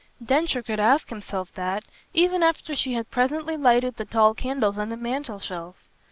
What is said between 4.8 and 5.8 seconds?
the mantel shelf.